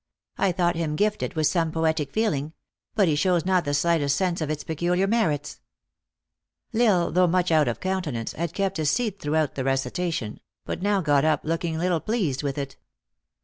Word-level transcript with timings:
I 0.39 0.51
thought 0.51 0.75
him 0.75 0.95
gifted 0.95 1.35
with 1.35 1.45
some 1.45 1.71
314 1.71 1.75
THE 2.05 2.09
ACTRESS 2.09 2.27
IN 2.27 2.33
HIGH 2.33 2.45
LIFE. 2.47 2.53
poetic 2.55 2.55
feeling, 2.55 2.95
but 2.95 3.07
he 3.07 3.15
shows 3.15 3.45
not 3.45 3.65
the 3.65 3.73
slightest 3.75 4.15
sense 4.15 4.41
of 4.41 4.49
its 4.49 4.63
peculiar 4.63 5.05
merits." 5.05 5.59
L 6.73 6.81
Isle, 6.87 7.11
though 7.11 7.27
much 7.27 7.51
out 7.51 7.67
of 7.67 7.79
countenance, 7.79 8.31
had 8.31 8.51
kept 8.55 8.77
his 8.77 8.89
seat 8.89 9.19
through 9.21 9.45
the 9.53 9.63
recitation, 9.63 10.39
but 10.65 10.81
now 10.81 11.01
got 11.01 11.23
up 11.23 11.41
look 11.43 11.63
ing 11.65 11.77
little 11.77 11.99
pleased 11.99 12.41
with 12.41 12.57
it. 12.57 12.77